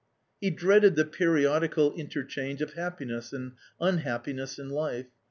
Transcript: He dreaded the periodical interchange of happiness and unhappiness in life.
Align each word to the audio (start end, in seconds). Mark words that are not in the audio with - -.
He 0.39 0.49
dreaded 0.49 0.95
the 0.95 1.05
periodical 1.05 1.93
interchange 1.93 2.59
of 2.63 2.73
happiness 2.73 3.31
and 3.33 3.51
unhappiness 3.79 4.57
in 4.57 4.71
life. 4.71 5.05